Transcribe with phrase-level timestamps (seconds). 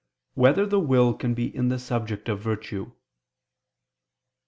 [0.31, 2.93] 6] Whether the Will Can Be the Subject of Virtue?